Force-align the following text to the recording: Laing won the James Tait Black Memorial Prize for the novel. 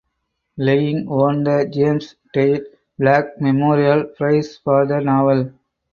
Laing 0.57 1.05
won 1.05 1.43
the 1.43 1.69
James 1.71 2.15
Tait 2.33 2.63
Black 2.97 3.39
Memorial 3.39 4.05
Prize 4.05 4.57
for 4.57 4.87
the 4.87 4.99
novel. 4.99 5.51